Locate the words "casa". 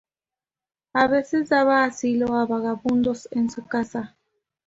3.67-4.17